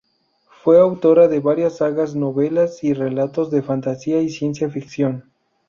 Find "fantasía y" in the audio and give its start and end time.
3.61-4.29